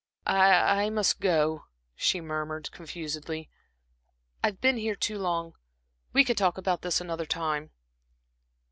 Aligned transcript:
"I 0.25 0.85
I 0.85 0.89
must 0.89 1.19
go," 1.19 1.65
she 1.93 2.21
murmured, 2.21 2.71
confusedly. 2.71 3.51
"I've 4.43 4.59
been 4.59 4.77
here 4.77 4.95
too 4.95 5.19
long. 5.19 5.53
We 6.11 6.23
can 6.23 6.35
talk 6.35 6.57
about 6.57 6.71
all 6.79 6.89
this 6.89 6.99
another 7.01 7.27
time." 7.27 7.69